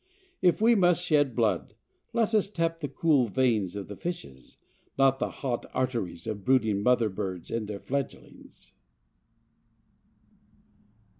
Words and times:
If 0.41 0.61
we 0.63 0.73
must 0.73 1.05
shed 1.05 1.35
blood 1.35 1.75
let 2.11 2.33
us 2.33 2.49
tap 2.49 2.79
the 2.79 2.87
cool 2.87 3.27
veins 3.27 3.75
of 3.75 3.87
the 3.87 3.95
fishes, 3.95 4.57
not 4.97 5.19
the 5.19 5.29
hot 5.29 5.67
arteries 5.75 6.25
of 6.25 6.43
brooding 6.43 6.81
mother 6.81 7.07
birds 7.07 7.51
and 7.51 7.67
their 7.67 7.79
fledgelings. 7.79 8.71